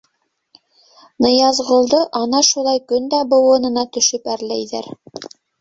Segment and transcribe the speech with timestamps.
[1.25, 4.91] Ныязғолдо ана шулай көн дә быуынына төшөп әрләйҙәр.